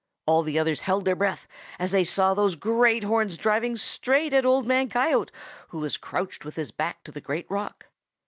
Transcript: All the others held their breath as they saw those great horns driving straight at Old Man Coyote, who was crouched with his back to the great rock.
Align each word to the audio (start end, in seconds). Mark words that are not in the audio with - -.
All 0.25 0.41
the 0.41 0.57
others 0.57 0.79
held 0.79 1.05
their 1.05 1.15
breath 1.15 1.47
as 1.77 1.91
they 1.91 2.03
saw 2.03 2.33
those 2.33 2.55
great 2.55 3.03
horns 3.03 3.37
driving 3.37 3.77
straight 3.77 4.33
at 4.33 4.47
Old 4.47 4.65
Man 4.65 4.89
Coyote, 4.89 5.31
who 5.67 5.77
was 5.77 5.95
crouched 5.95 6.43
with 6.43 6.55
his 6.55 6.71
back 6.71 7.03
to 7.03 7.11
the 7.11 7.21
great 7.21 7.45
rock. 7.51 7.85